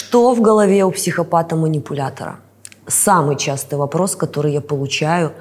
Что 0.00 0.32
в 0.32 0.40
голове 0.40 0.82
у 0.84 0.90
психопата-манипулятора? 0.90 2.38
Самый 2.86 3.36
частый 3.36 3.76
вопрос, 3.78 4.16
который 4.16 4.54
я 4.54 4.62
получаю 4.62 5.32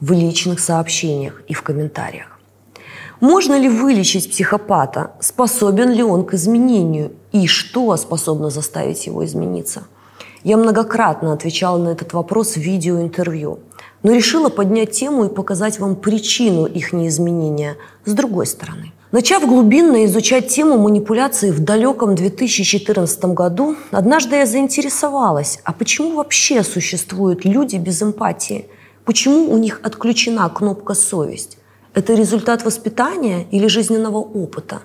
в 0.00 0.12
личных 0.12 0.60
сообщениях 0.60 1.42
и 1.48 1.54
в 1.54 1.62
комментариях. 1.62 2.38
Можно 3.20 3.58
ли 3.58 3.70
вылечить 3.70 4.30
психопата? 4.30 5.12
Способен 5.20 5.90
ли 5.92 6.02
он 6.02 6.26
к 6.26 6.34
изменению? 6.34 7.12
И 7.32 7.46
что 7.46 7.96
способно 7.96 8.50
заставить 8.50 9.06
его 9.06 9.24
измениться? 9.24 9.84
Я 10.44 10.58
многократно 10.58 11.32
отвечала 11.32 11.78
на 11.78 11.88
этот 11.88 12.12
вопрос 12.12 12.56
в 12.56 12.60
видеоинтервью, 12.60 13.60
но 14.02 14.12
решила 14.12 14.50
поднять 14.50 14.90
тему 14.90 15.24
и 15.24 15.34
показать 15.34 15.80
вам 15.80 15.96
причину 15.96 16.66
их 16.66 16.92
неизменения 16.92 17.76
с 18.04 18.12
другой 18.12 18.46
стороны. 18.46 18.92
Начав 19.12 19.46
глубинно 19.46 20.04
изучать 20.06 20.48
тему 20.48 20.78
манипуляции 20.78 21.52
в 21.52 21.60
далеком 21.60 22.16
2014 22.16 23.24
году, 23.26 23.76
однажды 23.92 24.34
я 24.34 24.46
заинтересовалась, 24.46 25.60
а 25.62 25.72
почему 25.72 26.16
вообще 26.16 26.64
существуют 26.64 27.44
люди 27.44 27.76
без 27.76 28.02
эмпатии? 28.02 28.66
Почему 29.04 29.52
у 29.52 29.58
них 29.58 29.78
отключена 29.84 30.48
кнопка 30.48 30.94
«совесть»? 30.94 31.58
Это 31.94 32.14
результат 32.14 32.64
воспитания 32.64 33.46
или 33.52 33.68
жизненного 33.68 34.18
опыта? 34.18 34.80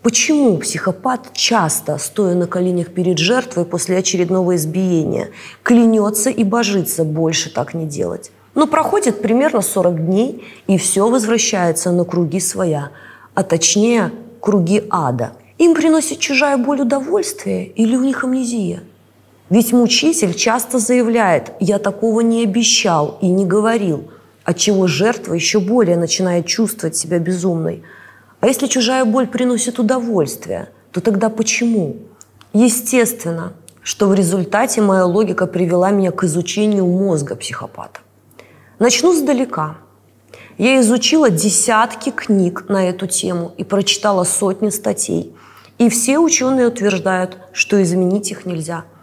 Почему 0.00 0.58
психопат 0.58 1.32
часто, 1.32 1.98
стоя 1.98 2.36
на 2.36 2.46
коленях 2.46 2.94
перед 2.94 3.18
жертвой 3.18 3.64
после 3.64 3.98
очередного 3.98 4.54
избиения, 4.54 5.30
клянется 5.64 6.30
и 6.30 6.44
божится 6.44 7.02
больше 7.02 7.52
так 7.52 7.74
не 7.74 7.86
делать? 7.86 8.30
Но 8.54 8.68
проходит 8.68 9.20
примерно 9.20 9.60
40 9.60 10.06
дней, 10.06 10.44
и 10.68 10.78
все 10.78 11.10
возвращается 11.10 11.90
на 11.90 12.04
круги 12.04 12.38
своя, 12.38 12.90
а 13.36 13.42
точнее 13.44 14.12
круги 14.40 14.82
ада. 14.90 15.34
Им 15.58 15.74
приносит 15.74 16.18
чужая 16.18 16.56
боль 16.56 16.80
удовольствие 16.80 17.66
или 17.66 17.94
у 17.94 18.02
них 18.02 18.24
амнезия? 18.24 18.82
Ведь 19.50 19.72
мучитель 19.72 20.34
часто 20.34 20.78
заявляет 20.78 21.52
«я 21.60 21.78
такого 21.78 22.22
не 22.22 22.42
обещал 22.42 23.18
и 23.20 23.28
не 23.28 23.44
говорил», 23.44 24.10
отчего 24.42 24.86
жертва 24.86 25.34
еще 25.34 25.60
более 25.60 25.96
начинает 25.96 26.46
чувствовать 26.46 26.96
себя 26.96 27.18
безумной. 27.18 27.82
А 28.40 28.46
если 28.46 28.66
чужая 28.66 29.04
боль 29.04 29.26
приносит 29.26 29.78
удовольствие, 29.78 30.70
то 30.90 31.00
тогда 31.00 31.28
почему? 31.28 31.96
Естественно, 32.54 33.52
что 33.82 34.08
в 34.08 34.14
результате 34.14 34.80
моя 34.80 35.04
логика 35.04 35.46
привела 35.46 35.90
меня 35.90 36.10
к 36.10 36.24
изучению 36.24 36.86
мозга 36.86 37.36
психопата. 37.36 38.00
Начну 38.78 39.12
сдалека. 39.12 39.76
Я 40.58 40.80
изучила 40.80 41.30
десятки 41.30 42.10
книг 42.10 42.66
на 42.68 42.88
эту 42.88 43.06
тему 43.06 43.52
и 43.56 43.64
прочитала 43.64 44.24
сотни 44.24 44.70
статей. 44.70 45.34
И 45.78 45.88
все 45.88 46.18
ученые 46.18 46.68
утверждают, 46.68 47.38
что 47.52 47.82
изменить 47.82 48.30
их 48.30 48.46
нельзя– 48.46 48.84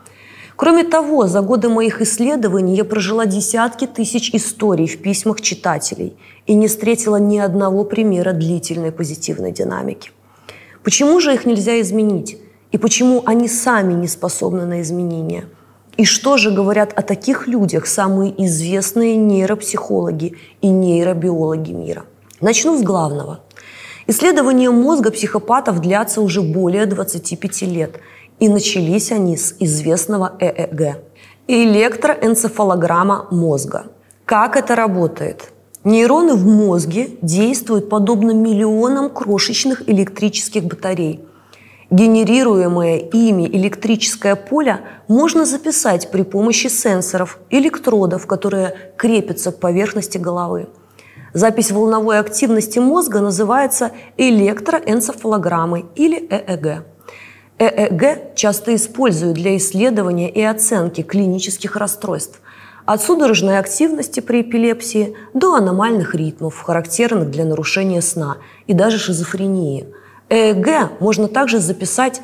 Кроме 0.55 0.83
того, 0.83 1.27
за 1.27 1.41
годы 1.41 1.69
моих 1.69 2.01
исследований 2.01 2.75
я 2.75 2.85
прожила 2.85 3.25
десятки 3.25 3.87
тысяч 3.87 4.29
историй 4.33 4.87
в 4.87 5.01
письмах 5.01 5.41
читателей 5.41 6.15
и 6.45 6.53
не 6.53 6.67
встретила 6.67 7.17
ни 7.17 7.37
одного 7.37 7.83
примера 7.83 8.33
длительной 8.33 8.91
позитивной 8.91 9.51
динамики. 9.51 10.11
Почему 10.83 11.19
же 11.19 11.33
их 11.33 11.45
нельзя 11.45 11.81
изменить? 11.81 12.37
И 12.71 12.77
почему 12.77 13.23
они 13.25 13.47
сами 13.47 13.93
не 13.93 14.07
способны 14.07 14.65
на 14.65 14.81
изменения? 14.81 15.45
И 15.97 16.05
что 16.05 16.37
же 16.37 16.51
говорят 16.51 16.93
о 16.95 17.01
таких 17.01 17.47
людях 17.47 17.85
самые 17.87 18.33
известные 18.45 19.15
нейропсихологи 19.15 20.35
и 20.61 20.67
нейробиологи 20.67 21.71
мира? 21.71 22.05
Начну 22.41 22.77
с 22.77 22.81
главного. 22.81 23.41
Исследования 24.07 24.69
мозга 24.69 25.11
психопатов 25.11 25.79
длятся 25.79 26.21
уже 26.21 26.41
более 26.41 26.85
25 26.85 27.61
лет– 27.63 27.99
и 28.39 28.49
начались 28.49 29.11
они 29.11 29.37
с 29.37 29.55
известного 29.59 30.35
ЭЭГ– 30.39 31.01
электроэнцефалограмма 31.47 33.27
мозга. 33.31 33.85
Как 34.25 34.57
это 34.57 34.75
работает? 34.75 35.53
Нейроны 35.83 36.35
в 36.35 36.45
мозге 36.45 37.11
действуют 37.21 37.89
подобно 37.89 38.31
миллионам 38.31 39.09
крошечных 39.09 39.87
электрических 39.89 40.63
батарей. 40.63 41.21
Генерируемое 41.93 42.97
ими 42.97 43.43
электрическое 43.43 44.35
поле 44.35 44.79
можно 45.07 45.45
записать 45.45 46.09
при 46.09 46.23
помощи 46.23 46.65
сенсоров, 46.65 47.37
электродов, 47.51 48.25
которые 48.25 48.93
крепятся 48.97 49.51
к 49.51 49.59
поверхности 49.59 50.17
головы. 50.17 50.69
Запись 51.33 51.69
волновой 51.69 52.17
активности 52.17 52.79
мозга 52.79 53.19
называется 53.19 53.91
электроэнцефалограммой 54.17 55.85
или 55.93 56.17
ЭЭГ. 56.17 56.83
ЭЭГ 57.59 58.33
часто 58.33 58.73
используют 58.73 59.35
для 59.35 59.55
исследования 59.55 60.31
и 60.31 60.41
оценки 60.41 61.03
клинических 61.03 61.75
расстройств, 61.75 62.41
от 62.87 63.03
судорожной 63.03 63.59
активности 63.59 64.19
при 64.19 64.41
эпилепсии 64.41 65.15
до 65.35 65.53
аномальных 65.53 66.15
ритмов, 66.15 66.59
характерных 66.59 67.29
для 67.29 67.45
нарушения 67.45 68.01
сна 68.01 68.37
и 68.65 68.73
даже 68.73 68.97
шизофрении. 68.97 69.93
ЭЭГ 70.33 70.99
можно 70.99 71.27
также 71.27 71.59
записать 71.59 72.21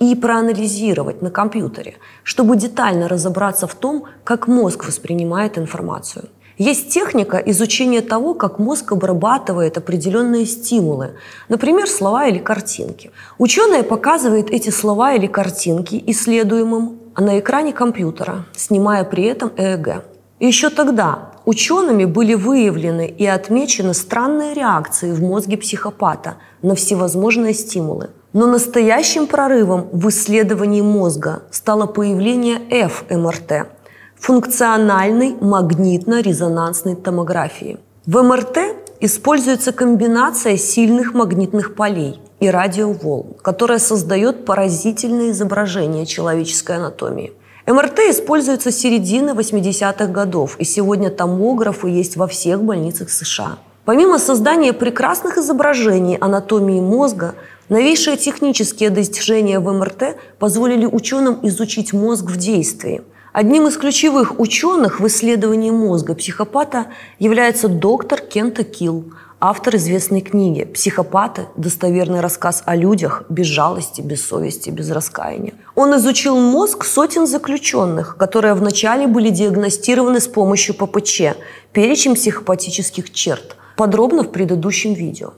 и 0.00 0.16
проанализировать 0.16 1.22
на 1.22 1.30
компьютере, 1.30 1.94
чтобы 2.24 2.56
детально 2.56 3.06
разобраться 3.06 3.68
в 3.68 3.74
том, 3.76 4.06
как 4.24 4.48
мозг 4.48 4.84
воспринимает 4.84 5.58
информацию. 5.58 6.24
Есть 6.58 6.92
техника 6.92 7.36
изучения 7.36 8.00
того, 8.00 8.34
как 8.34 8.58
мозг 8.58 8.90
обрабатывает 8.90 9.78
определенные 9.78 10.44
стимулы, 10.44 11.14
например, 11.48 11.88
слова 11.88 12.26
или 12.26 12.38
картинки. 12.38 13.12
Ученые 13.38 13.84
показывают 13.84 14.50
эти 14.50 14.70
слова 14.70 15.14
или 15.14 15.28
картинки 15.28 16.02
исследуемым 16.08 16.98
на 17.16 17.38
экране 17.38 17.72
компьютера, 17.72 18.44
снимая 18.56 19.04
при 19.04 19.24
этом 19.24 19.52
ЭЭГ. 19.56 20.04
Еще 20.42 20.70
тогда 20.70 21.30
учеными 21.44 22.04
были 22.04 22.34
выявлены 22.34 23.06
и 23.06 23.24
отмечены 23.24 23.94
странные 23.94 24.54
реакции 24.54 25.12
в 25.12 25.22
мозге 25.22 25.56
психопата 25.56 26.34
на 26.62 26.74
всевозможные 26.74 27.54
стимулы. 27.54 28.10
Но 28.32 28.48
настоящим 28.48 29.28
прорывом 29.28 29.88
в 29.92 30.08
исследовании 30.08 30.82
мозга 30.82 31.44
стало 31.52 31.86
появление 31.86 32.58
ФМРТ– 32.88 33.68
функциональной 34.18 35.36
магнитно-резонансной 35.40 36.96
томографии. 36.96 37.78
В 38.06 38.20
МРТ 38.20 38.58
используется 38.98 39.70
комбинация 39.70 40.56
сильных 40.56 41.14
магнитных 41.14 41.76
полей 41.76 42.20
и 42.40 42.48
радиоволн, 42.50 43.34
которая 43.42 43.78
создает 43.78 44.44
поразительное 44.44 45.30
изображение 45.30 46.04
человеческой 46.04 46.78
анатомии. 46.78 47.32
МРТ 47.66 48.00
используется 48.10 48.72
с 48.72 48.76
середины 48.76 49.30
80-х 49.30 50.06
годов, 50.06 50.56
и 50.58 50.64
сегодня 50.64 51.10
томографы 51.10 51.88
есть 51.88 52.16
во 52.16 52.26
всех 52.26 52.62
больницах 52.62 53.08
США. 53.10 53.58
Помимо 53.84 54.18
создания 54.18 54.72
прекрасных 54.72 55.38
изображений 55.38 56.16
анатомии 56.16 56.80
мозга, 56.80 57.36
новейшие 57.68 58.16
технические 58.16 58.90
достижения 58.90 59.60
в 59.60 59.72
МРТ 59.72 60.16
позволили 60.40 60.86
ученым 60.86 61.38
изучить 61.42 61.92
мозг 61.92 62.24
в 62.24 62.36
действии– 62.36 63.02
Одним 63.32 63.66
из 63.66 63.78
ключевых 63.78 64.38
ученых 64.38 65.00
в 65.00 65.06
исследовании 65.06 65.70
мозга 65.70 66.14
психопата 66.14 66.88
является 67.18 67.68
доктор 67.68 68.20
Кента 68.20 68.62
Килл, 68.62 69.06
автор 69.44 69.74
известной 69.74 70.20
книги 70.20 70.64
«Психопаты. 70.64 71.48
Достоверный 71.56 72.20
рассказ 72.20 72.62
о 72.64 72.76
людях 72.76 73.24
без 73.28 73.46
жалости, 73.46 74.00
без 74.00 74.24
совести, 74.24 74.70
без 74.70 74.88
раскаяния». 74.92 75.54
Он 75.74 75.96
изучил 75.96 76.38
мозг 76.38 76.84
сотен 76.84 77.26
заключенных, 77.26 78.16
которые 78.16 78.54
вначале 78.54 79.08
были 79.08 79.30
диагностированы 79.30 80.20
с 80.20 80.28
помощью 80.28 80.76
ППЧ– 80.76 81.34
перечень 81.72 82.14
психопатических 82.14 83.12
черт, 83.12 83.56
подробно 83.76 84.22
в 84.22 84.30
предыдущем 84.30 84.94
видео. 84.94 85.32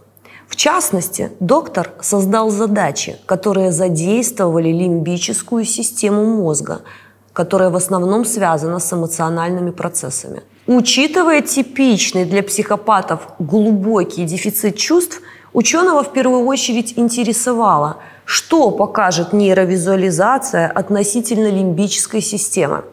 В 0.49 0.57
частности, 0.57 1.31
доктор 1.41 1.93
создал 2.03 2.51
задачи, 2.51 3.17
которые 3.25 3.73
задействовали 3.73 4.69
лимбическую 4.69 5.65
систему 5.65 6.27
мозга– 6.27 6.83
которая 7.35 7.69
в 7.69 7.77
основном 7.77 8.25
связана 8.25 8.79
с 8.79 8.93
эмоциональными 8.93 9.73
процессами. 9.73 10.43
Учитывая 10.67 11.43
типичный 11.43 12.25
для 12.25 12.43
психопатов 12.43 13.29
глубокий 13.39 14.25
дефицит 14.25 14.77
чувств, 14.79 15.21
ученого 15.53 16.03
в 16.03 16.13
первую 16.13 16.47
очередь 16.47 16.95
интересовало, 16.97 17.99
что 18.25 18.71
покажет 18.71 19.35
нейровизуализация 19.35 20.69
относительно 20.69 21.49
лимбической 21.51 22.23
системы. 22.23 22.85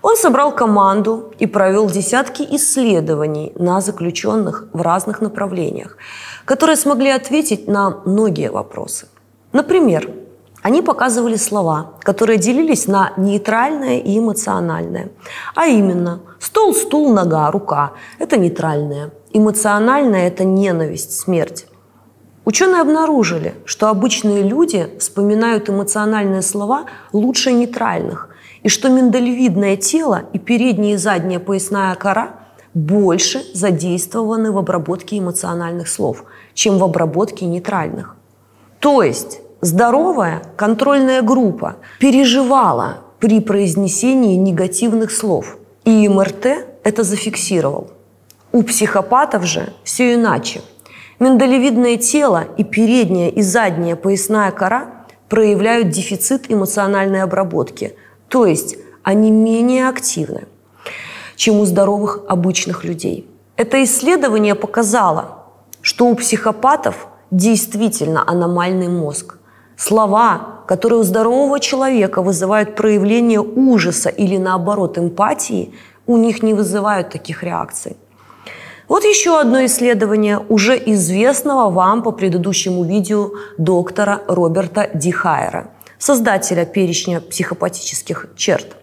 Он 0.00 0.16
собрал 0.16 0.52
команду 0.52 1.34
и 1.38 1.46
провел 1.46 1.88
десятки 1.90 2.42
исследований 2.56 3.52
на 3.56 3.82
заключенных 3.82 4.66
в 4.72 4.80
разных 4.80 5.20
направлениях, 5.20 5.98
которые 6.46 6.76
смогли 6.76 7.10
ответить 7.10 7.68
на 7.68 8.00
многие 8.06 8.50
вопросы. 8.50 9.06
Например, 9.52 10.08
они 10.62 10.80
показывали 10.80 11.36
слова, 11.36 11.94
которые 12.02 12.38
делились 12.38 12.86
на 12.86 13.12
нейтральное 13.16 13.98
и 13.98 14.18
эмоциональное. 14.18 15.10
А 15.56 15.66
именно, 15.66 16.20
стол, 16.38 16.72
стул, 16.72 17.12
нога, 17.12 17.50
рука– 17.50 17.92
это 18.20 18.36
нейтральное. 18.36 19.10
Эмоциональное– 19.32 20.26
это 20.28 20.44
ненависть, 20.44 21.18
смерть. 21.18 21.66
Ученые 22.44 22.80
обнаружили, 22.80 23.54
что 23.64 23.88
обычные 23.88 24.42
люди 24.42 24.88
вспоминают 24.98 25.68
эмоциональные 25.68 26.42
слова 26.42 26.86
лучше 27.12 27.52
нейтральных, 27.52 28.28
и 28.62 28.68
что 28.68 28.88
миндалевидное 28.88 29.76
тело 29.76 30.22
и 30.32 30.38
передняя 30.38 30.94
и 30.94 30.96
задняя 30.96 31.40
поясная 31.40 31.94
кора 31.96 32.36
больше 32.74 33.42
задействованы 33.52 34.52
в 34.52 34.58
обработке 34.58 35.18
эмоциональных 35.18 35.88
слов, 35.88 36.24
чем 36.54 36.78
в 36.78 36.84
обработке 36.84 37.46
нейтральных. 37.46 38.16
То 38.80 39.02
есть 39.02 39.41
здоровая 39.62 40.42
контрольная 40.56 41.22
группа 41.22 41.76
переживала 41.98 42.98
при 43.18 43.40
произнесении 43.40 44.36
негативных 44.36 45.10
слов, 45.10 45.56
и 45.86 46.06
МРТ 46.06 46.66
это 46.84 47.02
зафиксировал. 47.02 47.90
У 48.52 48.62
психопатов 48.62 49.46
же 49.46 49.72
все 49.82 50.14
иначе– 50.14 50.60
Миндалевидное 51.22 51.98
тело 51.98 52.46
и 52.56 52.64
передняя 52.64 53.28
и 53.28 53.42
задняя 53.42 53.94
поясная 53.94 54.50
кора 54.50 55.06
проявляют 55.28 55.90
дефицит 55.90 56.50
эмоциональной 56.50 57.22
обработки, 57.22 57.94
то 58.26 58.44
есть 58.44 58.76
они 59.04 59.30
менее 59.30 59.88
активны, 59.88 60.48
чем 61.36 61.60
у 61.60 61.64
здоровых 61.64 62.22
обычных 62.26 62.82
людей. 62.82 63.30
Это 63.56 63.84
исследование 63.84 64.56
показало, 64.56 65.44
что 65.80 66.08
у 66.08 66.16
психопатов 66.16 67.06
действительно 67.30 68.28
аномальный 68.28 68.88
мозг. 68.88 69.36
Слова, 69.76 70.62
которые 70.66 71.00
у 71.00 71.02
здорового 71.02 71.60
человека 71.60 72.22
вызывают 72.22 72.76
проявление 72.76 73.40
ужаса 73.40 74.08
или 74.08 74.36
наоборот 74.36 74.98
эмпатии, 74.98 75.74
у 76.06 76.16
них 76.16 76.42
не 76.42 76.54
вызывают 76.54 77.10
таких 77.10 77.42
реакций. 77.42 77.96
Вот 78.88 79.04
еще 79.04 79.40
одно 79.40 79.64
исследование 79.64 80.38
уже 80.48 80.76
известного 80.76 81.70
вам 81.70 82.02
по 82.02 82.12
предыдущему 82.12 82.84
видео 82.84 83.30
доктора 83.56 84.20
Роберта 84.28 84.90
Дихайера, 84.92 85.70
создателя 85.98 86.66
перечня 86.66 87.20
психопатических 87.20 88.26
черт. 88.36 88.76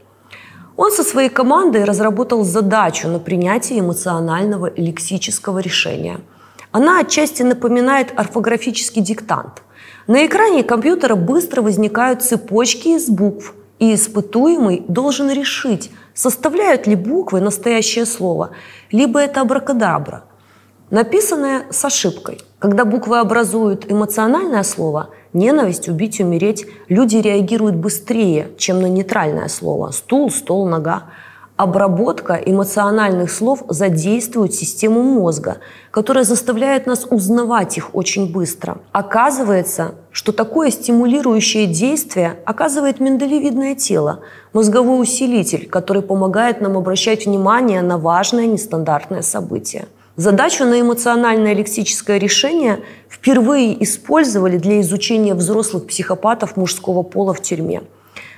Он 0.77 0.91
со 0.91 1.03
своей 1.03 1.29
командой 1.29 1.83
разработал 1.83 2.43
задачу 2.43 3.09
на 3.09 3.19
принятие 3.19 3.81
эмоционального 3.81 4.71
лексического 4.75 5.59
решения. 5.59 6.21
Она 6.71 7.01
отчасти 7.01 7.43
напоминает 7.43 8.13
орфографический 8.15 9.01
диктант. 9.01 9.61
На 10.09 10.25
экране 10.25 10.63
компьютера 10.63 11.13
быстро 11.13 11.61
возникают 11.61 12.23
цепочки 12.23 12.87
из 12.87 13.11
букв, 13.11 13.53
и 13.77 13.93
испытуемый 13.93 14.83
должен 14.87 15.29
решить, 15.29 15.91
составляют 16.15 16.87
ли 16.87 16.95
буквы 16.95 17.41
настоящее 17.41 18.07
слово, 18.07 18.49
либо 18.91 19.19
это 19.19 19.41
абракадабра, 19.41 20.23
написанное 20.89 21.67
с 21.69 21.85
ошибкой. 21.85 22.39
Когда 22.57 22.85
буквы 22.85 23.19
образуют 23.19 23.85
эмоциональное 23.91 24.63
слово 24.63 25.11
«ненависть», 25.33 25.87
«убить», 25.87 26.19
«умереть», 26.19 26.65
люди 26.87 27.17
реагируют 27.17 27.75
быстрее, 27.75 28.49
чем 28.57 28.81
на 28.81 28.87
нейтральное 28.87 29.47
слово 29.47 29.91
«стул», 29.91 30.31
«стол», 30.31 30.67
«нога». 30.67 31.03
Обработка 31.59 32.35
эмоциональных 32.35 33.29
слов 33.29 33.63
задействует 33.67 34.53
систему 34.53 35.03
мозга, 35.03 35.57
которая 35.91 36.23
заставляет 36.23 36.87
нас 36.87 37.05
узнавать 37.09 37.77
их 37.77 37.93
очень 37.93 38.31
быстро. 38.31 38.77
Оказывается, 38.93 39.95
что 40.13 40.31
такое 40.31 40.71
стимулирующее 40.71 41.65
действие 41.65 42.39
оказывает 42.45 43.01
миндалевидное 43.01 43.75
тело, 43.75 44.21
мозговой 44.53 45.01
усилитель, 45.01 45.67
который 45.67 46.01
помогает 46.01 46.61
нам 46.61 46.77
обращать 46.77 47.25
внимание 47.25 47.81
на 47.81 47.97
важное 47.97 48.45
нестандартное 48.45 49.21
событие. 49.21 49.89
Задачу 50.15 50.63
на 50.63 50.79
эмоциональное 50.79 51.53
лексическое 51.53 52.19
решение 52.19 52.79
впервые 53.09 53.83
использовали 53.83 54.57
для 54.57 54.79
изучения 54.79 55.33
взрослых 55.33 55.87
психопатов 55.87 56.55
мужского 56.55 57.03
пола 57.03 57.33
в 57.33 57.41
тюрьме– 57.41 57.81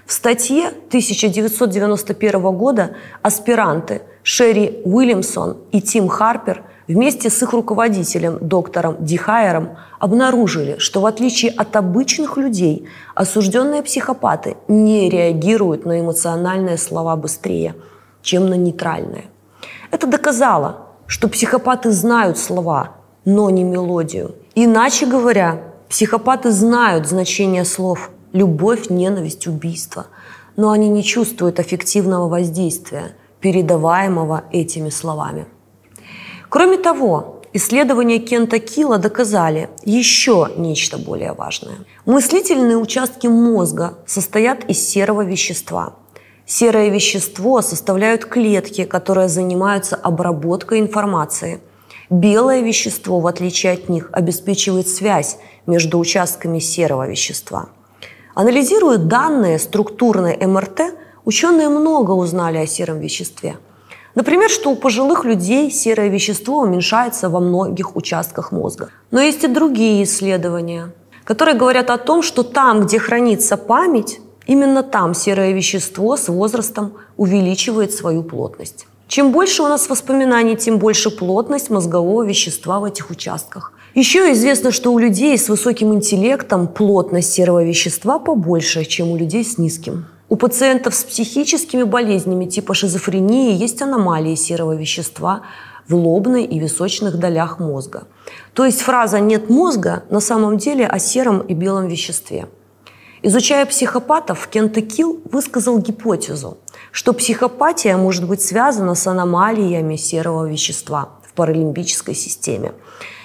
в 0.05 0.13
статье 0.13 0.67
1991 0.67 2.41
года 2.51 2.95
аспиранты 3.21 4.01
Шерри 4.23 4.81
Уильямсон 4.83 5.57
и 5.71 5.81
Тим 5.81 6.07
Харпер 6.07 6.63
вместе 6.87 7.29
с 7.29 7.41
их 7.41 7.53
руководителем, 7.53 8.37
доктором 8.41 8.97
Дихайером, 8.99 9.77
обнаружили, 9.99 10.77
что 10.79 11.01
в 11.01 11.05
отличие 11.05 11.51
от 11.51 11.75
обычных 11.75 12.37
людей, 12.37 12.87
осужденные 13.15 13.83
психопаты 13.83 14.57
не 14.67 15.09
реагируют 15.09 15.85
на 15.85 15.99
эмоциональные 15.99 16.77
слова 16.77 17.15
быстрее, 17.15 17.75
чем 18.21 18.49
на 18.49 18.55
нейтральные. 18.55 19.25
Это 19.91 20.07
доказало, 20.07 20.87
что 21.07 21.29
психопаты 21.29 21.91
знают 21.91 22.37
слова, 22.37 22.95
но 23.25 23.49
не 23.49 23.63
мелодию. 23.63 24.35
Иначе 24.55 25.05
говоря, 25.05 25.61
психопаты 25.89 26.51
знают 26.51 27.07
значение 27.07 27.65
слов– 27.65 28.09
любовь, 28.33 28.89
ненависть, 28.89 29.47
убийство. 29.47 30.07
Но 30.55 30.71
они 30.71 30.89
не 30.89 31.03
чувствуют 31.03 31.59
аффективного 31.59 32.27
воздействия, 32.27 33.15
передаваемого 33.39 34.43
этими 34.51 34.89
словами. 34.89 35.45
Кроме 36.49 36.77
того, 36.77 37.41
исследования 37.53 38.19
Кента 38.19 38.59
Килла 38.59 38.97
доказали 38.97 39.69
еще 39.83 40.49
нечто 40.57 40.97
более 40.97 41.33
важное. 41.33 41.77
Мыслительные 42.05 42.77
участки 42.77 43.27
мозга 43.27 43.97
состоят 44.05 44.65
из 44.65 44.87
серого 44.87 45.23
вещества. 45.23 45.95
Серое 46.45 46.89
вещество 46.89 47.61
составляют 47.61 48.25
клетки, 48.25 48.83
которые 48.83 49.29
занимаются 49.29 49.95
обработкой 49.95 50.79
информации. 50.79 51.61
Белое 52.09 52.61
вещество, 52.61 53.21
в 53.21 53.27
отличие 53.27 53.71
от 53.71 53.87
них, 53.87 54.09
обеспечивает 54.11 54.89
связь 54.89 55.37
между 55.65 55.97
участками 55.97 56.59
серого 56.59 57.07
вещества– 57.07 57.69
Анализируя 58.41 58.97
данные 58.97 59.59
структурной 59.59 60.35
МРТ, 60.35 60.95
ученые 61.25 61.69
много 61.69 62.09
узнали 62.13 62.57
о 62.57 62.65
сером 62.65 62.99
веществе. 62.99 63.59
Например, 64.15 64.49
что 64.49 64.71
у 64.71 64.75
пожилых 64.75 65.25
людей 65.25 65.69
серое 65.69 66.07
вещество 66.07 66.61
уменьшается 66.61 67.29
во 67.29 67.39
многих 67.39 67.95
участках 67.95 68.51
мозга. 68.51 68.89
Но 69.11 69.21
есть 69.21 69.43
и 69.43 69.47
другие 69.47 70.03
исследования, 70.03 70.91
которые 71.23 71.55
говорят 71.55 71.91
о 71.91 71.99
том, 71.99 72.23
что 72.23 72.41
там, 72.41 72.81
где 72.81 72.97
хранится 72.97 73.57
память, 73.57 74.19
именно 74.47 74.81
там 74.81 75.13
серое 75.13 75.51
вещество 75.51 76.17
с 76.17 76.27
возрастом 76.27 76.93
увеличивает 77.17 77.93
свою 77.93 78.23
плотность. 78.23 78.87
Чем 79.07 79.33
больше 79.33 79.61
у 79.61 79.67
нас 79.67 79.87
воспоминаний, 79.87 80.55
тем 80.55 80.79
больше 80.79 81.11
плотность 81.11 81.69
мозгового 81.69 82.23
вещества 82.23 82.79
в 82.79 82.85
этих 82.85 83.11
участках. 83.11 83.71
Еще 83.93 84.31
известно, 84.31 84.71
что 84.71 84.93
у 84.93 84.99
людей 84.99 85.37
с 85.37 85.49
высоким 85.49 85.93
интеллектом 85.93 86.69
плотность 86.69 87.33
серого 87.33 87.61
вещества 87.61 88.19
побольше, 88.19 88.85
чем 88.85 89.09
у 89.09 89.17
людей 89.17 89.43
с 89.43 89.57
низким. 89.57 90.05
У 90.29 90.37
пациентов 90.37 90.95
с 90.95 91.03
психическими 91.03 91.83
болезнями 91.83 92.45
типа 92.45 92.73
шизофрении 92.73 93.53
есть 93.53 93.81
аномалии 93.81 94.35
серого 94.35 94.77
вещества 94.77 95.41
в 95.89 95.95
лобной 95.95 96.45
и 96.45 96.57
височных 96.57 97.19
долях 97.19 97.59
мозга. 97.59 98.03
То 98.53 98.63
есть 98.63 98.79
фраза 98.79 99.19
«нет 99.19 99.49
мозга» 99.49 100.03
на 100.09 100.21
самом 100.21 100.57
деле 100.57 100.87
о 100.87 100.97
сером 100.97 101.41
и 101.41 101.53
белом 101.53 101.87
веществе. 101.87 102.47
Изучая 103.23 103.65
психопатов, 103.65 104.47
Кент 104.47 104.77
Килл 104.87 105.19
высказал 105.29 105.79
гипотезу, 105.79 106.59
что 106.93 107.11
психопатия 107.11 107.97
может 107.97 108.25
быть 108.25 108.41
связана 108.41 108.95
с 108.95 109.05
аномалиями 109.05 109.97
серого 109.97 110.47
вещества 110.47 111.09
в 111.27 111.33
паралимбической 111.33 112.15
системе 112.15 112.71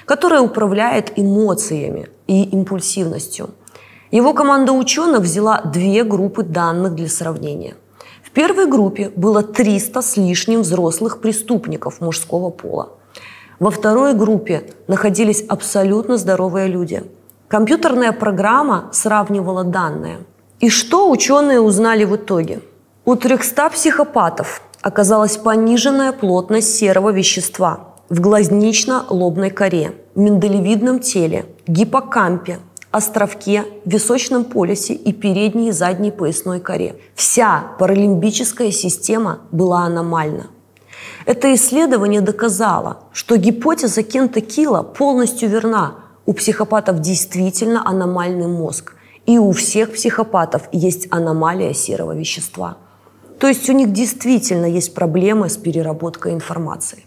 которая 0.07 0.41
управляет 0.41 1.13
эмоциями 1.19 2.09
и 2.27 2.45
импульсивностью. 2.45 3.51
Его 4.11 4.33
команда 4.33 4.73
ученых 4.73 5.21
взяла 5.21 5.61
две 5.61 6.05
группы 6.05 6.43
данных 6.43 6.95
для 6.95 7.09
сравнения. 7.09 7.75
В 8.23 8.31
первой 8.31 8.67
группе 8.67 9.11
было 9.17 9.43
300 9.43 10.01
с 10.01 10.17
лишним 10.17 10.63
взрослых 10.63 11.21
преступников 11.21 12.01
мужского 12.01 12.51
пола. 12.51 12.91
Во 13.59 13.71
второй 13.71 14.15
группе 14.15 14.71
находились 14.87 15.45
абсолютно 15.49 16.17
здоровые 16.19 16.69
люди. 16.69 17.03
Компьютерная 17.49 18.13
программа 18.13 18.89
сравнивала 18.93 19.65
данные. 19.65 20.19
И 20.61 20.69
что 20.69 21.11
ученые 21.11 21.61
узнали 21.61 22.05
в 22.05 22.17
итоге? 22.17 22.61
У 23.05 23.17
300 23.17 23.71
психопатов 23.71 24.63
оказалась 24.83 25.37
пониженная 25.37 26.13
плотность 26.13 26.77
серого 26.77 27.11
вещества, 27.11 27.96
в 28.09 28.21
глазнично-лобной 28.21 29.51
коре, 29.51 29.93
миндалевидном 30.15 31.01
теле, 31.01 31.47
гиппокампе, 31.67 32.59
островке, 32.91 33.65
височном 33.85 34.45
полюсе 34.45 34.95
и 34.95 35.13
передней 35.13 35.69
и 35.69 35.73
задней 35.73 36.11
поясной 36.11 36.61
коре. 36.61 36.97
Вся 37.15 37.73
паралимбическая 37.79 38.71
система 38.71 39.41
была 39.51 39.81
аномальна. 39.81 40.47
Это 41.27 41.53
исследование 41.55 42.21
доказало, 42.21 43.01
что 43.13 43.37
гипотеза 43.37 44.03
Кента 44.03 44.41
Килла 44.41 44.83
полностью 44.83 45.49
верна. 45.49 45.97
У 46.25 46.33
психопатов 46.33 47.01
действительно 47.01 47.83
аномальный 47.85 48.47
мозг. 48.47 48.95
И 49.27 49.39
у 49.39 49.51
всех 49.51 49.93
психопатов 49.93 50.69
есть 50.71 51.09
аномалия 51.11 51.75
серого 51.75 52.15
вещества. 52.15 52.79
То 53.41 53.49
есть 53.49 53.69
у 53.69 53.73
них 53.73 53.93
действительно 53.93 54.67
есть 54.67 54.95
проблемы 54.95 55.49
с 55.49 55.57
переработкой 55.57 56.33
информации. 56.33 57.05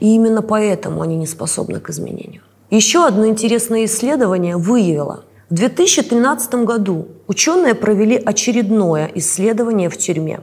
И 0.00 0.14
именно 0.14 0.42
поэтому 0.42 1.02
они 1.02 1.16
не 1.16 1.26
способны 1.26 1.80
к 1.80 1.90
изменению. 1.90 2.42
Еще 2.70 3.06
одно 3.06 3.26
интересное 3.26 3.84
исследование 3.84 4.56
выявило, 4.56 5.24
в 5.50 5.54
2013 5.54 6.54
году 6.64 7.08
ученые 7.28 7.74
провели 7.74 8.16
очередное 8.16 9.10
исследование 9.14 9.90
в 9.90 9.96
тюрьме. 9.96 10.40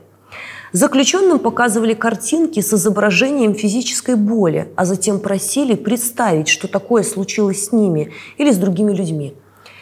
Заключенным 0.74 1.39
показывали 1.39 1.94
картинки 1.94 2.62
с 2.62 2.74
изображением 2.74 3.53
физической 3.53 4.15
боли, 4.15 4.70
а 4.77 4.86
затем 4.86 5.20
просили 5.20 5.75
представить, 5.75 6.48
что 6.48 6.70
такое 6.70 7.03
случилось 7.03 7.65
с 7.65 7.72
ними 7.74 8.13
или 8.38 8.51
с 8.51 8.58
другими 8.58 8.94
людьми. 8.94 9.34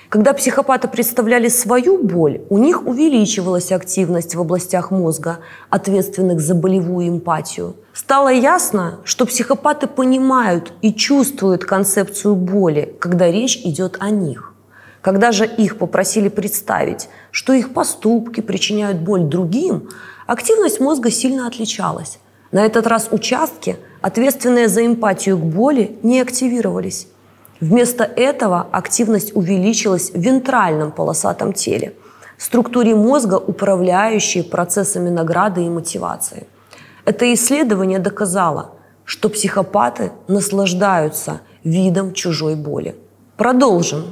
Когда 0.10 0.34
психопаты 0.34 0.88
представляли 0.88 1.50
свою 1.50 2.04
боль, 2.04 2.42
у 2.50 2.58
них 2.58 2.88
увеличивалась 2.88 3.72
активность 3.72 4.34
в 4.34 4.42
областях 4.42 4.90
мозга, 4.90 5.38
ответственных 5.70 6.40
за 6.40 6.56
болевую 6.56 7.10
эмпатию. 7.10 7.76
Стало 7.94 8.30
ясно, 8.30 9.02
что 9.04 9.28
психопаты 9.28 9.86
понимают 9.86 10.74
и 10.82 10.96
чувствуют 10.96 11.64
концепцию 11.64 12.36
боли, 12.36 12.96
когда 13.00 13.30
речь 13.30 13.58
идет 13.58 13.98
о 14.00 14.10
них. 14.10 14.56
Когда 15.02 15.32
же 15.32 15.46
их 15.46 15.78
попросили 15.78 16.28
представить, 16.28 17.08
что 17.30 17.54
их 17.54 17.72
поступки 17.72 18.42
причиняют 18.42 18.98
боль 18.98 19.22
другим, 19.22 19.90
активность 20.26 20.80
мозга 20.80 21.12
сильно 21.12 21.46
отличалась. 21.46 22.18
На 22.52 22.66
этот 22.66 22.88
раз 22.88 23.10
участки, 23.12 23.78
ответственные 24.02 24.70
за 24.70 24.88
эмпатию 24.88 25.38
к 25.38 25.44
боли, 25.44 26.00
не 26.02 26.20
активировались. 26.20 27.06
Вместо 27.62 28.06
этого 28.06 28.68
активность 28.72 29.36
увеличилась 29.36 30.12
в 30.12 30.18
вентральном 30.18 30.92
полосатом 30.92 31.52
теле, 31.52 31.94
структуре 32.38 32.96
мозга, 32.96 33.36
управляющей 33.36 34.44
процессами 34.44 35.10
награды 35.10 35.66
и 35.66 35.70
мотивации. 35.70 36.48
Это 37.04 37.34
исследование 37.34 38.00
доказало, 38.00 38.76
что 39.04 39.28
психопаты 39.28 40.12
наслаждаются 40.28 41.42
видом 41.64 42.14
чужой 42.14 42.56
боли. 42.56 42.96
Продолжим. 43.36 44.04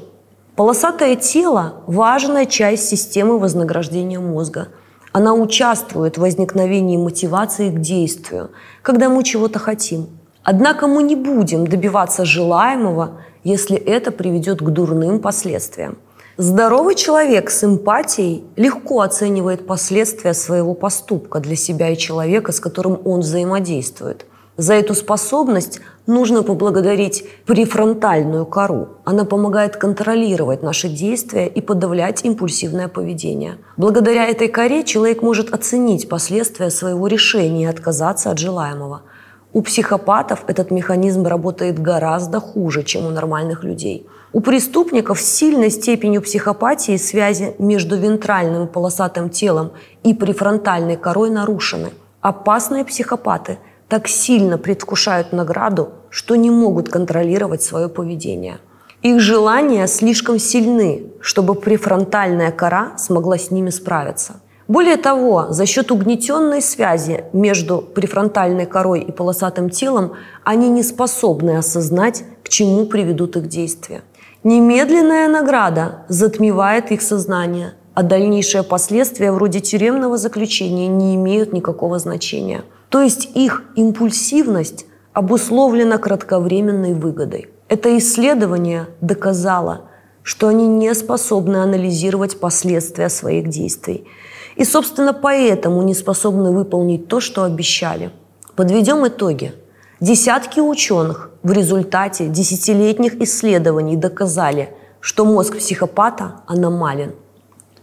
Полосатое 0.55 1.15
тело– 1.15 1.83
важная 1.87 2.45
часть 2.47 2.89
системы 2.89 3.39
вознаграждения 3.39 4.19
мозга. 4.19 4.69
Она 5.13 5.33
участвует 5.33 6.17
в 6.17 6.21
возникновении 6.21 6.97
мотивации 6.97 7.69
к 7.69 7.79
действию, 7.79 8.51
когда 8.81 9.07
мы 9.07 9.23
чего-то 9.23 9.59
хотим. 9.59 10.07
Однако 10.43 10.87
мы 10.87 11.03
не 11.03 11.15
будем 11.15 11.67
добиваться 11.67 12.25
желаемого, 12.25 13.21
если 13.47 13.77
это 13.77 14.11
приведет 14.11 14.59
к 14.59 14.69
дурным 14.69 15.19
последствиям. 15.19 15.97
Здоровый 16.35 16.95
человек 16.95 17.49
с 17.49 17.63
эмпатией 17.63 18.43
легко 18.57 19.01
оценивает 19.01 19.65
последствия 19.65 20.33
своего 20.33 20.73
поступка 20.73 21.39
для 21.39 21.55
себя 21.55 21.89
и 21.89 21.97
человека, 21.97 22.51
с 22.51 22.59
которым 22.59 22.99
он 23.05 23.21
взаимодействует. 23.21 24.25
За 24.57 24.73
эту 24.73 24.95
способность 24.95 25.79
нужно 26.07 26.43
поблагодарить 26.43 27.23
префронтальную 27.45 28.45
кору. 28.45 28.89
Она 29.05 29.23
помогает 29.23 29.77
контролировать 29.77 30.61
наши 30.61 30.89
действия 30.89 31.47
и 31.47 31.61
подавлять 31.61 32.25
импульсивное 32.25 32.87
поведение. 32.87 33.59
Благодаря 33.77 34.25
этой 34.25 34.47
коре 34.47 34.83
человек 34.83 35.21
может 35.21 35.53
оценить 35.53 36.09
последствия 36.09 36.69
своего 36.69 37.07
решения 37.07 37.63
и 37.63 37.67
отказаться 37.67 38.29
от 38.29 38.39
желаемого– 38.39 39.03
у 39.57 39.63
психопатов 39.63 40.43
этот 40.45 40.69
механизм 40.69 41.25
работает 41.25 41.79
гораздо 41.79 42.39
хуже, 42.39 42.83
чем 42.83 43.07
у 43.07 43.09
нормальных 43.09 43.63
людей. 43.63 44.05
У 44.31 44.39
преступников 44.39 45.19
с 45.19 45.25
сильной 45.25 45.71
степенью 45.71 46.21
психопатии 46.21 46.95
связи 46.97 47.55
между 47.57 47.97
вентральным 47.97 48.67
полосатым 48.67 49.31
телом 49.31 49.71
и 50.03 50.13
префронтальной 50.13 50.95
корой 50.95 51.31
нарушены. 51.31 51.89
Опасные 52.21 52.85
психопаты 52.85 53.57
так 53.89 54.07
сильно 54.07 54.59
предвкушают 54.59 55.33
награду, 55.33 55.89
что 56.11 56.35
не 56.35 56.51
могут 56.51 56.89
контролировать 56.89 57.63
свое 57.63 57.89
поведение. 57.89 58.59
Их 59.01 59.19
желания 59.19 59.87
слишком 59.87 60.37
сильны, 60.37 61.07
чтобы 61.19 61.55
префронтальная 61.55 62.51
кора 62.51 62.95
смогла 62.99 63.39
с 63.39 63.49
ними 63.49 63.71
справиться– 63.71 64.33
более 64.67 64.97
того, 64.97 65.47
за 65.49 65.65
счет 65.65 65.91
угнетенной 65.91 66.61
связи 66.61 67.23
между 67.31 67.77
префронтальной 67.81 68.65
корой 68.65 69.01
и 69.01 69.11
полосатым 69.11 69.69
телом 69.69 70.13
они 70.43 70.69
не 70.69 70.83
способны 70.83 71.57
осознать, 71.57 72.23
к 72.43 72.49
чему 72.49 72.85
приведут 72.85 73.37
их 73.37 73.47
действия. 73.47 74.01
Немедленная 74.43 75.27
награда 75.29 76.05
затмевает 76.09 76.91
их 76.91 77.01
сознание, 77.01 77.73
а 77.93 78.03
дальнейшие 78.03 78.63
последствия 78.63 79.31
вроде 79.31 79.59
тюремного 79.61 80.17
заключения 80.17 80.87
не 80.87 81.15
имеют 81.15 81.53
никакого 81.53 81.97
значения. 81.97 82.63
То 82.89 83.01
есть 83.01 83.29
их 83.35 83.63
импульсивность 83.75 84.85
обусловлена 85.13 85.97
кратковременной 85.97 86.93
выгодой. 86.93 87.49
Это 87.69 87.97
исследование 87.97 88.87
доказало, 89.01 89.89
что 90.27 90.49
они 90.49 90.67
не 90.67 90.93
способны 90.93 91.57
анализировать 91.57 92.39
последствия 92.39 93.09
своих 93.09 93.47
действий– 93.47 94.05
и, 94.57 94.65
собственно, 94.65 95.13
поэтому 95.13 95.83
не 95.83 95.93
способны 95.93 96.51
выполнить 96.51 97.07
то, 97.07 97.19
что 97.19 97.43
обещали. 97.43 98.09
Подведем 98.55 99.07
итоги. 99.07 99.53
Десятки 99.99 100.59
ученых 100.59 101.29
в 101.43 101.51
результате 101.51 102.27
десятилетних 102.27 103.21
исследований 103.21 103.95
доказали, 103.95 104.73
что 104.99 105.25
мозг 105.25 105.57
психопата 105.57 106.41
аномален. 106.47 107.13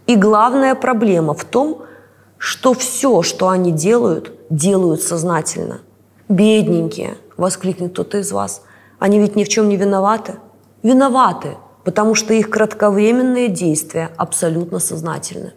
И 0.05 0.17
главная 0.17 0.75
проблема 0.75 1.33
в 1.33 1.45
том, 1.45 1.83
что 2.37 2.73
все, 2.73 3.21
что 3.21 3.47
они 3.47 3.71
делают, 3.71 4.33
делают 4.49 5.01
сознательно. 5.01 5.79
«Бедненькие!»– 6.27 7.17
воскликнет 7.37 7.93
кто-то 7.93 8.17
из 8.17 8.33
вас. 8.33 8.63
«Они 8.99 9.19
ведь 9.19 9.37
ни 9.37 9.45
в 9.45 9.47
чем 9.47 9.69
не 9.69 9.77
виноваты?» 9.77 10.35
Виноваты, 10.83 11.57
потому 11.85 12.15
что 12.15 12.33
их 12.33 12.49
кратковременные 12.49 13.47
действия 13.47 14.09
абсолютно 14.17 14.79
сознательны. 14.79 15.53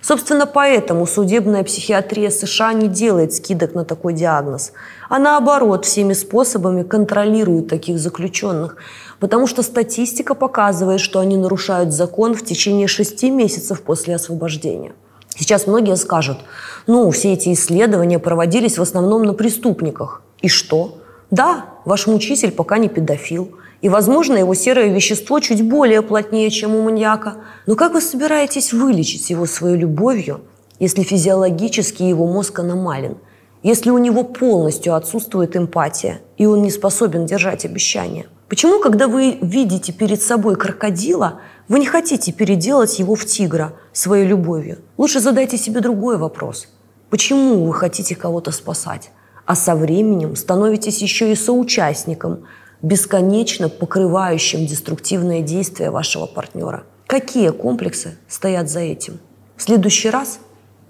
Собственно, 0.00 0.46
поэтому 0.46 1.04
судебная 1.06 1.64
психиатрия 1.64 2.30
США 2.30 2.72
не 2.72 2.88
делает 2.88 3.34
скидок 3.34 3.74
на 3.74 3.84
такой 3.84 4.14
диагноз, 4.14 4.72
а 5.08 5.18
наоборот 5.18 5.84
всеми 5.84 6.12
способами 6.12 6.82
контролирует 6.82 7.68
таких 7.68 7.98
заключенных, 7.98 8.76
потому 9.18 9.46
что 9.46 9.62
статистика 9.62 10.34
показывает, 10.34 11.00
что 11.00 11.18
они 11.18 11.36
нарушают 11.36 11.92
закон 11.92 12.34
в 12.34 12.44
течение 12.44 12.86
шести 12.86 13.30
месяцев 13.30 13.82
после 13.82 14.14
освобождения. 14.14 14.92
Сейчас 15.28 15.66
многие 15.66 15.96
скажут, 15.96 16.38
ну, 16.86 17.10
все 17.10 17.32
эти 17.32 17.52
исследования 17.52 18.18
проводились 18.18 18.78
в 18.78 18.82
основном 18.82 19.24
на 19.24 19.34
преступниках. 19.34 20.22
И 20.40 20.48
что? 20.48 20.98
Да, 21.30 21.66
ваш 21.84 22.06
мучитель 22.06 22.52
пока 22.52 22.78
не 22.78 22.88
педофил– 22.88 23.50
и, 23.86 23.88
возможно, 23.88 24.34
его 24.34 24.52
серое 24.52 24.88
вещество 24.88 25.38
чуть 25.38 25.62
более 25.62 26.02
плотнее, 26.02 26.50
чем 26.50 26.74
у 26.74 26.82
маньяка. 26.82 27.36
Но 27.66 27.76
как 27.76 27.92
вы 27.92 28.00
собираетесь 28.00 28.72
вылечить 28.72 29.30
его 29.30 29.46
своей 29.46 29.76
любовью, 29.76 30.40
если 30.80 31.04
физиологически 31.04 32.02
его 32.02 32.26
мозг 32.26 32.58
аномален? 32.58 33.18
Если 33.62 33.90
у 33.90 33.98
него 33.98 34.24
полностью 34.24 34.96
отсутствует 34.96 35.56
эмпатия, 35.56 36.18
и 36.36 36.46
он 36.46 36.62
не 36.62 36.72
способен 36.72 37.26
держать 37.26 37.64
обещания? 37.64 38.26
Почему, 38.48 38.80
когда 38.80 39.06
вы 39.06 39.38
видите 39.40 39.92
перед 39.92 40.20
собой 40.20 40.56
крокодила, 40.56 41.38
вы 41.68 41.78
не 41.78 41.86
хотите 41.86 42.32
переделать 42.32 42.98
его 42.98 43.14
в 43.14 43.24
тигра 43.24 43.74
своей 43.92 44.26
любовью? 44.26 44.78
Лучше 44.98 45.20
задайте 45.20 45.56
себе 45.56 45.80
другой 45.80 46.18
вопрос. 46.18 46.66
Почему 47.08 47.64
вы 47.64 47.72
хотите 47.72 48.16
кого-то 48.16 48.50
спасать? 48.50 49.10
А 49.44 49.54
со 49.54 49.76
временем 49.76 50.34
становитесь 50.34 51.02
еще 51.02 51.30
и 51.30 51.36
соучастником– 51.36 52.46
бесконечно 52.82 53.68
покрывающим 53.68 54.66
деструктивные 54.66 55.42
действия 55.42 55.90
вашего 55.90 56.26
партнера. 56.26 56.84
Какие 57.06 57.50
комплексы 57.50 58.16
стоят 58.28 58.68
за 58.68 58.80
этим? 58.80 59.18
В 59.56 59.62
следующий 59.62 60.10
раз 60.10 60.40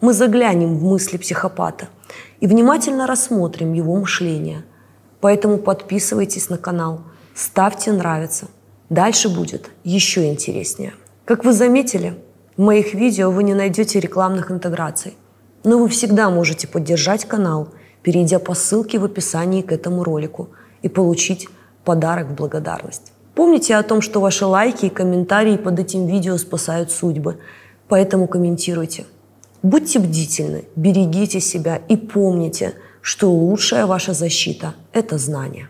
мы 0.01 0.13
заглянем 0.13 0.77
в 0.77 0.83
мысли 0.83 1.17
психопата 1.17 1.89
и 2.41 2.47
внимательно 2.47 3.07
рассмотрим 3.07 3.73
его 3.73 3.97
мышление. 3.97 4.65
Поэтому 5.21 5.59
подписывайтесь 5.59 6.51
на 6.51 6.59
канал, 6.59 7.01
ставьте 7.35 7.93
нравится. 7.93 8.49
Дальше 8.91 9.29
будет 9.29 9.71
еще 9.85 10.31
интереснее. 10.31 10.95
Как 11.25 11.45
вы 11.45 11.53
заметили, 11.53 12.15
в 12.57 12.63
моих 12.63 12.95
видео 12.95 13.31
вы 13.31 13.43
не 13.43 13.55
найдете 13.55 14.01
рекламных 14.01 14.51
интеграций, 14.51 15.15
но 15.65 15.79
вы 15.79 15.89
всегда 15.89 16.31
можете 16.31 16.69
поддержать 16.69 17.25
канал, 17.25 17.69
перейдя 18.03 18.39
по 18.39 18.55
ссылке 18.55 18.99
в 18.99 19.05
описании 19.05 19.63
к 19.63 19.73
этому 19.73 20.05
ролику 20.05 20.51
и 20.83 20.89
получить 20.89 21.49
подарок 21.87 22.27
в 22.29 22.35
благодарность. 22.35 23.13
Помните 23.35 23.77
о 23.77 23.83
том, 23.83 24.03
что 24.03 24.21
ваши 24.21 24.45
лайки 24.45 24.87
и 24.87 24.91
комментарии 24.91 25.57
под 25.57 25.79
этим 25.79 26.07
видео 26.07 26.37
спасают 26.37 26.91
судьбы, 26.91 27.39
поэтому 27.89 28.27
комментируйте. 28.27 29.05
Будьте 29.63 29.99
бдительны, 29.99 30.65
берегите 30.77 31.41
себя 31.41 31.77
и 31.77 31.97
помните, 31.97 32.75
что 33.01 33.31
лучшая 33.31 33.87
ваша 33.87 34.13
защита– 34.13 34.75
это 34.93 35.17
знание. 35.17 35.69